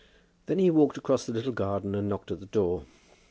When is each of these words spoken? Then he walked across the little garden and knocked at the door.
Then 0.47 0.57
he 0.57 0.71
walked 0.71 0.97
across 0.97 1.27
the 1.27 1.31
little 1.31 1.51
garden 1.51 1.93
and 1.93 2.09
knocked 2.09 2.31
at 2.31 2.39
the 2.39 2.47
door. 2.47 2.85